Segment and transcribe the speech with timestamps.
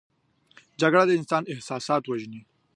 [0.81, 2.41] جګړه د انسان احساسات وژني